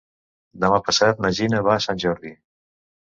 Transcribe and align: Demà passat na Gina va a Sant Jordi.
Demà 0.61 0.79
passat 0.87 1.21
na 1.25 1.31
Gina 1.39 1.59
va 1.67 1.75
a 1.75 1.83
Sant 1.87 2.01
Jordi. 2.05 2.33